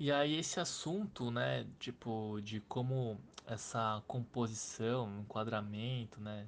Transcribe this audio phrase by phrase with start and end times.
[0.00, 6.46] E aí esse assunto, né, tipo, de como essa composição, enquadramento, né?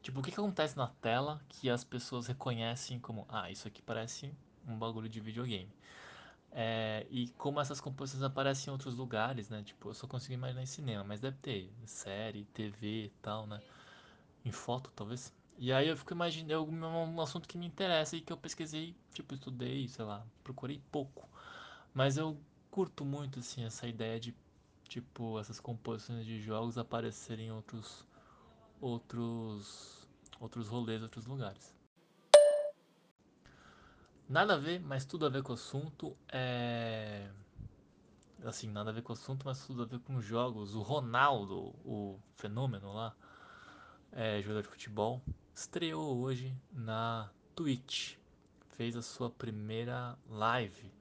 [0.00, 3.82] Tipo, o que que acontece na tela que as pessoas reconhecem como, ah, isso aqui
[3.82, 4.32] parece
[4.68, 5.68] um bagulho de videogame.
[6.52, 9.64] É, e como essas composições aparecem em outros lugares, né?
[9.64, 13.60] Tipo, eu só consigo imaginar em cinema, mas deve ter série, TV e tal, né?
[14.44, 15.32] Em foto, talvez.
[15.58, 18.94] E aí eu fico imaginando um, um assunto que me interessa e que eu pesquisei,
[19.12, 21.28] tipo, estudei, sei lá, procurei pouco.
[21.92, 22.38] Mas eu
[22.76, 24.36] curto muito, assim, essa ideia de,
[24.86, 28.06] tipo, essas composições de jogos aparecerem em outros,
[28.78, 30.06] outros,
[30.38, 31.74] outros rolês, outros lugares.
[34.28, 36.14] Nada a ver, mas tudo a ver com o assunto.
[36.30, 37.30] É.
[38.44, 40.74] Assim, nada a ver com o assunto, mas tudo a ver com jogos.
[40.74, 43.16] O Ronaldo, o fenômeno lá,
[44.12, 45.22] é, jogador de futebol,
[45.54, 48.16] estreou hoje na Twitch.
[48.76, 50.92] Fez a sua primeira live.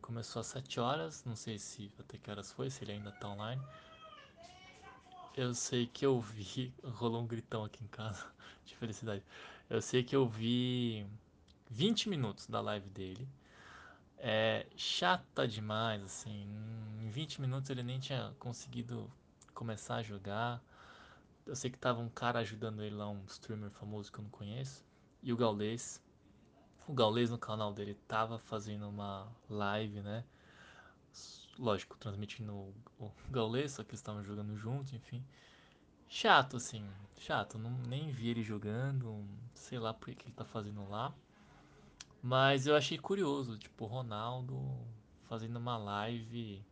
[0.00, 3.28] Começou às 7 horas, não sei se até que horas foi, se ele ainda tá
[3.28, 3.62] online.
[5.36, 6.72] Eu sei que eu vi.
[6.82, 8.24] Rolou um gritão aqui em casa
[8.64, 9.22] de felicidade.
[9.68, 11.06] Eu sei que eu vi
[11.70, 13.28] 20 minutos da live dele.
[14.18, 16.48] É chata demais, assim.
[17.02, 19.10] Em 20 minutos ele nem tinha conseguido
[19.52, 20.62] começar a jogar.
[21.44, 24.30] Eu sei que tava um cara ajudando ele lá, um streamer famoso que eu não
[24.30, 24.84] conheço.
[25.22, 26.02] E o Gaules.
[26.88, 30.24] O Gaules no canal dele tava fazendo uma live, né?
[31.58, 32.52] Lógico, transmitindo
[33.00, 35.24] o Gaules, só que eles estavam jogando juntos, enfim.
[36.08, 36.88] Chato, assim.
[37.18, 37.58] Chato.
[37.58, 39.24] Não, nem vi ele jogando.
[39.52, 41.12] Sei lá por que ele tá fazendo lá.
[42.22, 44.56] Mas eu achei curioso, tipo, o Ronaldo
[45.28, 46.64] fazendo uma live.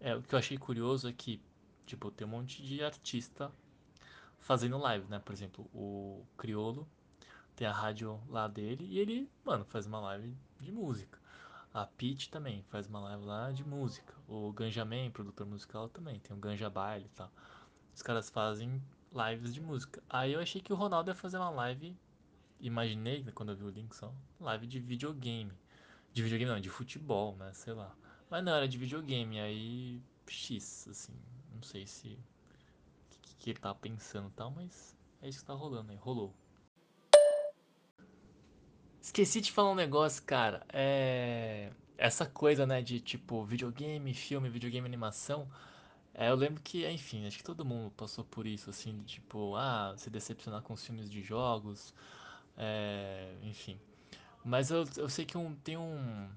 [0.00, 1.40] É, o que eu achei curioso é que,
[1.86, 3.50] tipo, tem um monte de artista
[4.40, 5.18] fazendo live, né?
[5.18, 6.86] Por exemplo, o Criolo
[7.58, 11.18] tem a rádio lá dele e ele, mano, faz uma live de música.
[11.74, 14.14] A Peach também faz uma live lá de música.
[14.28, 17.32] O Ganjamin, produtor musical, também tem o Ganja Baile e tal.
[17.92, 18.80] Os caras fazem
[19.12, 20.00] lives de música.
[20.08, 21.96] Aí eu achei que o Ronaldo ia fazer uma live
[22.60, 25.52] imaginei, quando eu vi o link só, live de videogame.
[26.12, 27.52] De videogame não, de futebol, né?
[27.54, 27.92] Sei lá.
[28.30, 29.40] Mas não, era de videogame.
[29.40, 31.12] Aí, X, assim.
[31.52, 32.06] Não sei se.
[32.06, 35.98] O que, que, ele tava pensando e tal, mas é isso que tá rolando aí.
[35.98, 36.32] Rolou.
[39.08, 40.66] Esqueci de falar um negócio, cara.
[40.70, 41.70] É.
[41.96, 45.48] Essa coisa, né, de tipo videogame, filme, videogame, animação.
[46.12, 49.56] É, eu lembro que, enfim, acho que todo mundo passou por isso, assim, de tipo,
[49.56, 51.94] ah, se decepcionar com os filmes de jogos,
[52.56, 53.80] é, enfim.
[54.44, 56.28] Mas eu, eu sei que um, tem um,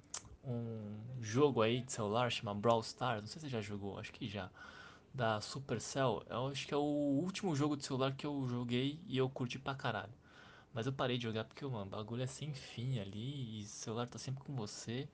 [0.45, 4.13] um jogo aí de celular chamado Brawl Stars, não sei se você já jogou, acho
[4.13, 4.49] que já,
[5.13, 6.23] da Supercell.
[6.29, 9.59] Eu acho que é o último jogo de celular que eu joguei e eu curti
[9.59, 10.20] pra caralho.
[10.73, 13.67] Mas eu parei de jogar porque, mano, o bagulho é sem fim ali e o
[13.67, 15.07] celular tá sempre com você.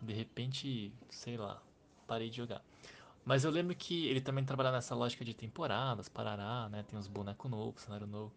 [0.00, 1.62] De repente, sei lá,
[2.06, 2.62] parei de jogar.
[3.24, 6.82] Mas eu lembro que ele também trabalha nessa lógica de temporadas, parará, né?
[6.82, 8.32] Tem uns bonecos novos, cenário novo.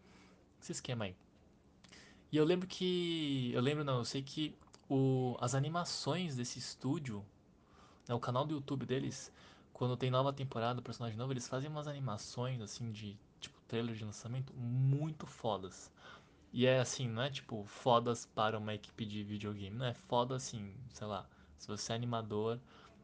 [0.62, 1.16] Esse esquema aí.
[2.32, 3.52] E eu lembro que.
[3.54, 4.56] Eu lembro não, eu sei que
[4.90, 7.26] o, as animações desse estúdio,
[8.08, 9.32] né, o canal do YouTube deles,
[9.72, 14.04] quando tem nova temporada, personagem novo, eles fazem umas animações assim de tipo trailer de
[14.04, 15.92] lançamento muito fodas.
[16.54, 20.36] E é assim, não é tipo fodas para uma equipe de videogame, não é foda
[20.36, 21.28] assim, sei lá,
[21.58, 22.60] se você é animador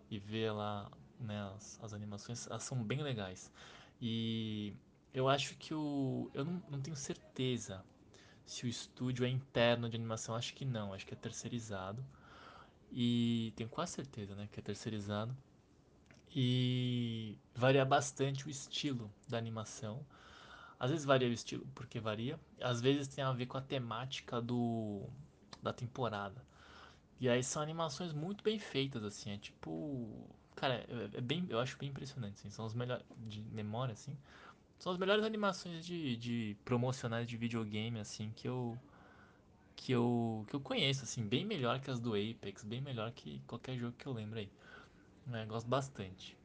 [0.09, 0.89] e vê lá
[1.19, 3.51] né, as, as animações, elas são bem legais.
[4.01, 4.73] E
[5.13, 6.29] eu acho que o.
[6.33, 7.83] Eu não, não tenho certeza
[8.45, 10.35] se o estúdio é interno de animação.
[10.35, 12.03] Acho que não, acho que é terceirizado.
[12.91, 15.35] E tenho quase certeza né, que é terceirizado.
[16.35, 20.05] E varia bastante o estilo da animação.
[20.79, 22.39] Às vezes varia o estilo porque varia.
[22.61, 25.03] Às vezes tem a ver com a temática do
[25.61, 26.41] da temporada.
[27.19, 29.31] E aí são animações muito bem feitas, assim.
[29.31, 30.07] É tipo.
[30.55, 32.35] Cara, é, é bem, eu acho bem impressionante.
[32.39, 32.49] Assim.
[32.49, 33.05] São os melhores.
[33.17, 34.17] De memória, assim.
[34.79, 38.77] São as melhores animações de, de promocionais de videogame, assim, que eu.
[39.75, 43.41] Que eu, que eu conheço, assim, bem melhor que as do Apex, bem melhor que
[43.47, 44.49] qualquer jogo que eu lembro aí.
[45.33, 46.37] É, gosto bastante.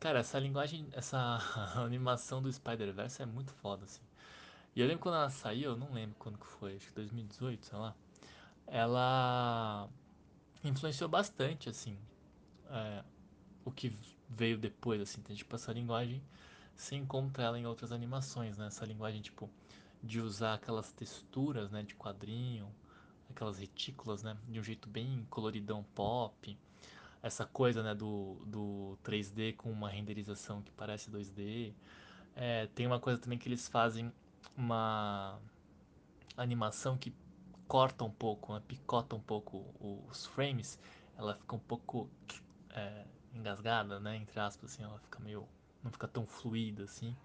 [0.00, 1.38] Cara, essa linguagem, essa
[1.76, 4.02] animação do Spider-Verse é muito foda, assim.
[4.74, 7.66] E eu lembro quando ela saiu, eu não lembro quando que foi, acho que 2018,
[7.66, 7.94] sei lá.
[8.66, 9.88] Ela
[10.62, 11.96] influenciou bastante, assim,
[12.68, 13.02] é,
[13.64, 13.96] o que
[14.28, 15.20] veio depois, assim.
[15.20, 16.22] Então, tipo, essa linguagem
[16.76, 18.66] você encontra ela em outras animações, né?
[18.66, 19.50] Essa linguagem, tipo,
[20.02, 22.68] de usar aquelas texturas, né, de quadrinho,
[23.30, 26.56] aquelas retículas, né, de um jeito bem coloridão pop.
[27.22, 31.72] Essa coisa, né, do, do 3D com uma renderização que parece 2D.
[32.34, 34.12] É, tem uma coisa também que eles fazem
[34.56, 35.38] uma
[36.36, 37.12] animação que
[37.66, 39.64] corta um pouco, né, picota um pouco
[40.08, 40.78] os frames
[41.18, 42.08] ela fica um pouco
[42.70, 43.04] é,
[43.34, 44.16] engasgada, né?
[44.16, 45.46] Entre aspas, assim, ela fica meio.
[45.82, 47.16] não fica tão fluida assim.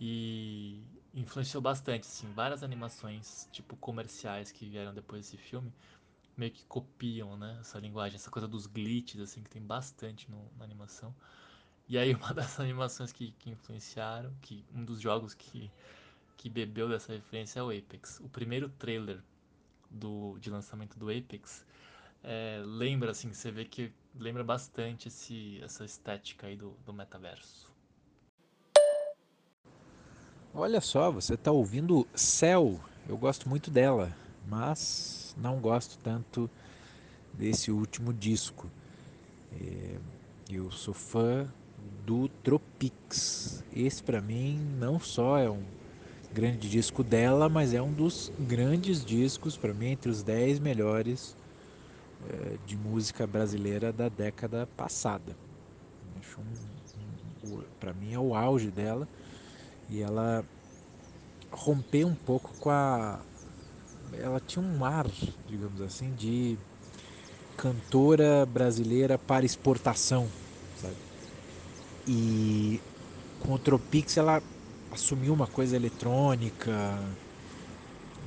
[0.00, 0.82] E
[1.14, 5.72] influenciou bastante, assim, várias animações, tipo comerciais que vieram depois desse filme,
[6.42, 10.50] meio que copiam, né, essa linguagem, essa coisa dos glitches, assim, que tem bastante no,
[10.58, 11.14] na animação.
[11.88, 15.70] E aí uma das animações que, que influenciaram, que um dos jogos que,
[16.36, 18.18] que bebeu dessa referência é o Apex.
[18.20, 19.22] O primeiro trailer
[19.88, 21.64] do, de lançamento do Apex
[22.24, 27.70] é, lembra, assim, você vê que lembra bastante esse, essa estética aí do, do metaverso.
[30.52, 32.80] Olha só, você está ouvindo Cell.
[33.08, 34.14] Eu gosto muito dela,
[34.46, 36.48] mas não gosto tanto
[37.32, 38.68] desse último disco.
[39.60, 39.96] É,
[40.50, 41.48] eu sou fã
[42.04, 43.64] do Tropics.
[43.74, 45.62] Esse para mim não só é um
[46.32, 51.36] grande disco dela, mas é um dos grandes discos para mim entre os 10 melhores
[52.28, 55.36] é, de música brasileira da década passada.
[56.38, 59.06] Um, um, para mim é o auge dela
[59.90, 60.44] e ela
[61.50, 63.20] rompeu um pouco com a
[64.14, 65.06] ela tinha um ar,
[65.48, 66.58] digamos assim, de
[67.56, 70.28] cantora brasileira para exportação,
[70.74, 70.96] sabe?
[72.06, 72.80] E
[73.40, 74.42] com o Tropix ela
[74.90, 76.72] assumiu uma coisa eletrônica,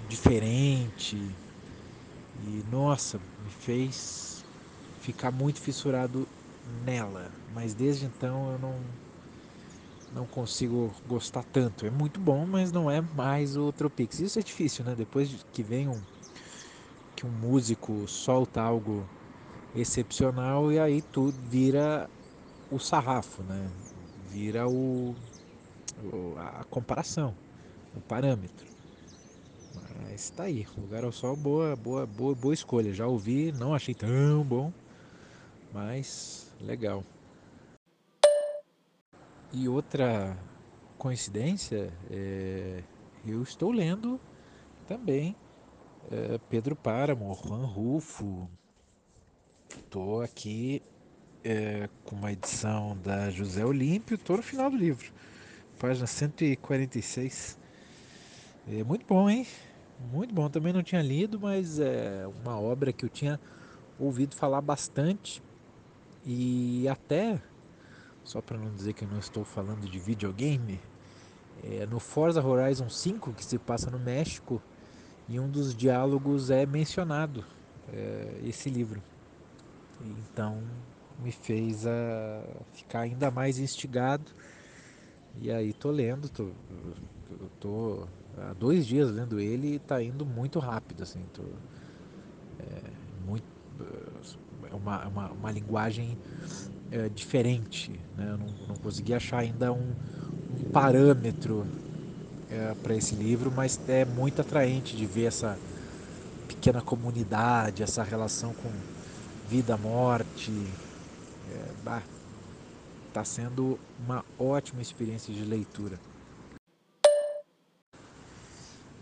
[0.08, 1.18] diferente.
[2.48, 4.44] E nossa, me fez
[5.02, 6.28] ficar muito fissurado
[6.86, 7.32] nela.
[7.54, 9.05] Mas desde então eu não
[10.16, 11.86] não consigo gostar tanto.
[11.86, 14.20] É muito bom, mas não é mais o Tropix.
[14.20, 14.96] Isso é difícil, né?
[14.96, 16.02] Depois que vem um
[17.16, 19.10] que um músico solta algo
[19.76, 22.10] excepcional e aí tudo vira
[22.72, 23.72] o sarrafo, né?
[24.30, 25.16] Vira o,
[26.04, 27.36] o a comparação,
[27.96, 28.68] o parâmetro.
[29.74, 32.94] Mas tá aí, lugar ao sol, boa, boa, boa, boa escolha.
[32.94, 34.74] Já ouvi, não achei tão bom,
[35.72, 37.04] mas legal.
[39.58, 40.38] E outra
[40.98, 42.84] coincidência, é,
[43.26, 44.20] eu estou lendo
[44.86, 45.34] também
[46.12, 48.50] é, Pedro Páramo, Juan Rufo.
[49.70, 50.84] Estou aqui
[51.42, 55.10] é, com uma edição da José Olímpio, estou no final do livro,
[55.80, 57.58] página 146.
[58.68, 59.48] É muito bom, hein?
[60.12, 60.50] Muito bom.
[60.50, 63.40] Também não tinha lido, mas é uma obra que eu tinha
[63.98, 65.42] ouvido falar bastante
[66.26, 67.42] e até,
[68.26, 70.82] só para não dizer que eu não estou falando de videogame,
[71.64, 74.62] é no Forza Horizon 5, que se passa no México,
[75.30, 77.46] e um dos diálogos é mencionado
[77.94, 79.02] é, esse livro.
[80.02, 80.62] Então
[81.24, 82.44] me fez a
[82.74, 84.32] ficar ainda mais instigado.
[85.40, 86.50] E aí tô lendo, tô,
[87.60, 88.08] tô
[88.38, 91.44] há dois dias lendo ele e tá indo muito rápido, assim, tô,
[92.60, 92.82] é,
[93.26, 93.46] muito,
[94.72, 96.18] é uma, uma, uma linguagem
[96.96, 98.30] é, diferente, né?
[98.32, 99.94] Eu não, não consegui achar ainda um,
[100.58, 101.68] um parâmetro
[102.50, 105.60] é, para esse livro, mas é muito atraente de ver essa
[106.48, 108.72] pequena comunidade, essa relação com
[109.50, 110.52] vida, morte,
[111.52, 112.02] é,
[113.14, 116.00] tá sendo uma ótima experiência de leitura.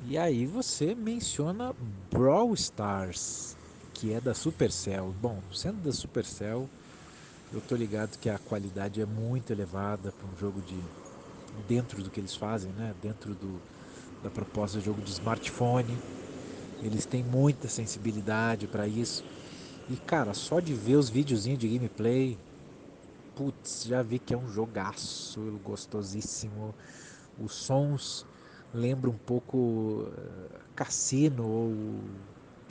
[0.06, 1.74] E aí você menciona
[2.12, 3.56] Brawl Stars,
[3.94, 5.13] que é da Supercell.
[5.22, 6.68] Bom, sendo da Supercell,
[7.53, 10.75] eu tô ligado que a qualidade é muito elevada para um jogo de
[11.67, 12.95] dentro do que eles fazem, né?
[13.01, 13.62] Dentro do,
[14.24, 15.95] da proposta de jogo de smartphone.
[16.81, 19.24] Eles têm muita sensibilidade para isso.
[19.88, 22.38] E cara, só de ver os videozinhos de gameplay,
[23.36, 26.74] putz, já vi que é um jogaço, gostosíssimo.
[27.39, 28.25] Os sons
[28.74, 32.00] lembram um pouco uh, cassino ou,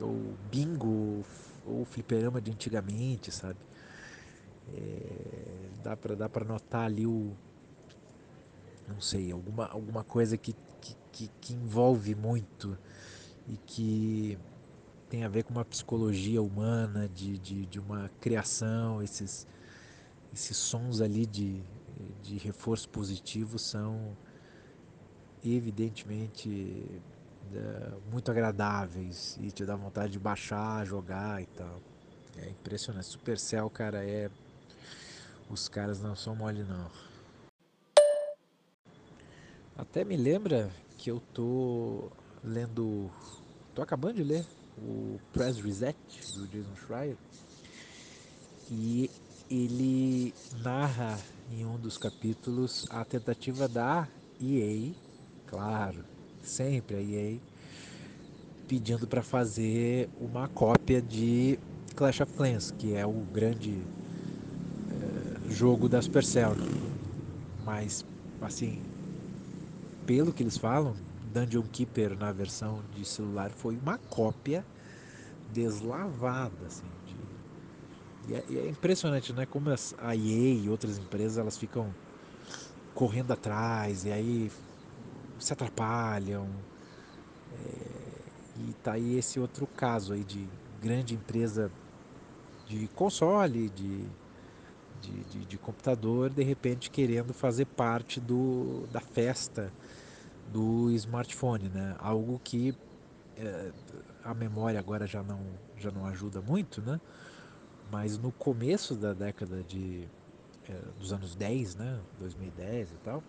[0.00, 1.24] ou bingo
[1.64, 3.56] ou fliperama de antigamente, sabe?
[4.74, 7.32] É, dá para dá para notar ali o
[8.88, 12.78] não sei alguma alguma coisa que, que, que, que envolve muito
[13.48, 14.38] e que
[15.10, 19.46] tem a ver com uma psicologia humana de, de, de uma criação esses
[20.32, 21.60] esses sons ali de,
[22.22, 24.16] de reforço positivo são
[25.44, 27.02] evidentemente
[27.54, 31.80] é, muito agradáveis e te dá vontade de baixar, jogar e tal.
[32.36, 33.06] É impressionante.
[33.06, 34.30] Supercell, cara, é.
[35.52, 36.90] Os caras não são mole, não.
[39.76, 42.10] Até me lembra que eu tô
[42.42, 43.10] lendo.
[43.74, 44.46] tô acabando de ler
[44.78, 45.94] o Press Reset
[46.36, 47.18] do Jason Schreier.
[48.70, 49.10] E
[49.50, 50.32] ele
[50.62, 51.18] narra
[51.50, 54.08] em um dos capítulos a tentativa da
[54.40, 54.94] EA,
[55.46, 56.02] claro,
[56.42, 57.38] sempre a EA,
[58.66, 61.58] pedindo para fazer uma cópia de
[61.94, 63.82] Clash of Clans, que é o grande
[65.52, 66.56] jogo da Supercell.
[67.64, 68.04] Mas,
[68.40, 68.82] assim,
[70.06, 70.94] pelo que eles falam,
[71.32, 74.64] Dungeon Keeper na versão de celular foi uma cópia
[75.52, 78.32] deslavada, assim, de...
[78.32, 79.46] E é, e é impressionante, né?
[79.46, 79.68] Como
[79.98, 81.92] a EA e outras empresas, elas ficam
[82.94, 84.50] correndo atrás e aí
[85.38, 86.48] se atrapalham.
[87.52, 88.02] É,
[88.60, 90.46] e tá aí esse outro caso aí de
[90.80, 91.70] grande empresa
[92.66, 94.04] de console, de,
[95.02, 99.72] de, de, de computador, de repente querendo fazer parte do, da festa
[100.52, 101.96] do smartphone, né?
[101.98, 102.74] Algo que
[103.36, 103.72] é,
[104.22, 105.40] a memória agora já não,
[105.76, 107.00] já não ajuda muito, né?
[107.90, 110.08] Mas no começo da década de,
[110.68, 112.00] é, dos anos 10, né?
[112.20, 113.22] 2010 e tal,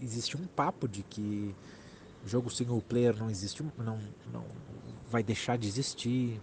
[0.00, 1.54] existia um papo de que
[2.24, 3.98] jogo single player não existe, não,
[4.32, 4.44] não
[5.10, 6.40] vai deixar de existir.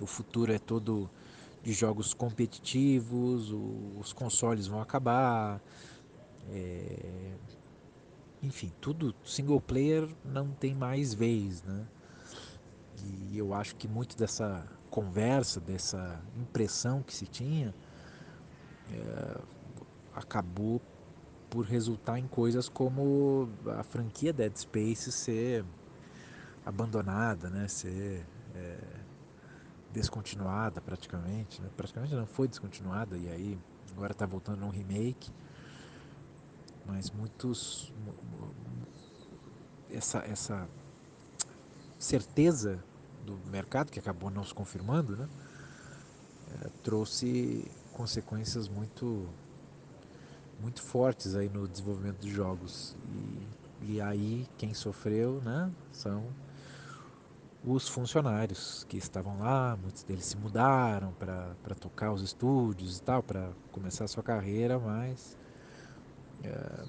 [0.00, 1.08] O futuro é todo
[1.62, 3.52] de jogos competitivos,
[3.98, 5.60] os consoles vão acabar.
[6.50, 7.34] É...
[8.42, 11.86] Enfim, tudo single player não tem mais vez, né?
[13.30, 17.72] E eu acho que muito dessa conversa, dessa impressão que se tinha,
[18.90, 19.40] é...
[20.14, 20.80] acabou
[21.48, 25.64] por resultar em coisas como a franquia Dead Space ser
[26.64, 27.68] abandonada, né?
[27.68, 28.78] Ser é,
[29.92, 31.68] descontinuada praticamente, né?
[31.76, 33.58] praticamente não foi descontinuada e aí
[33.94, 35.30] agora está voltando num remake,
[36.86, 37.92] mas muitos
[39.90, 40.68] essa essa
[41.98, 42.82] certeza
[43.24, 45.28] do mercado que acabou não se confirmando, né?
[46.60, 49.28] É, trouxe consequências muito
[50.60, 52.96] muito fortes aí no desenvolvimento de jogos
[53.82, 55.70] e, e aí quem sofreu, né?
[55.92, 56.26] São
[57.64, 63.22] os funcionários que estavam lá, muitos deles se mudaram para tocar os estúdios e tal,
[63.22, 65.36] para começar a sua carreira, mas
[66.42, 66.84] é,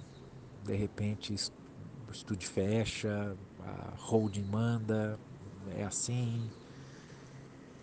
[0.66, 5.20] de repente o estúdio fecha, a holding manda,
[5.78, 6.50] é assim,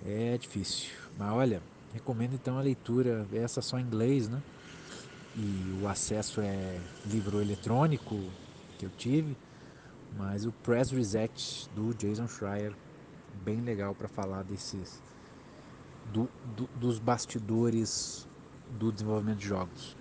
[0.05, 0.91] é difícil.
[1.17, 4.43] Mas olha, recomendo então a leitura, essa só em inglês, né?
[5.37, 8.17] E o acesso é livro eletrônico
[8.79, 9.37] que eu tive,
[10.17, 12.75] mas o Press Reset do Jason Schreier
[13.45, 15.03] bem legal para falar desses
[16.13, 18.29] do, do, dos bastidores
[18.79, 20.00] do desenvolvimento de jogos.